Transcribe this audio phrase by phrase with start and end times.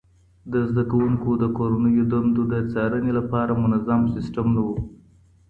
[0.51, 4.69] د زده کوونکو د کورنیو دندو د څارنې لپاره منظم سیسټم نه و.